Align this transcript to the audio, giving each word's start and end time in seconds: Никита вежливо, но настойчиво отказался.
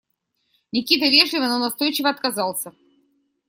Никита 0.73 1.05
вежливо, 1.09 1.47
но 1.47 1.59
настойчиво 1.59 2.09
отказался. 2.09 2.73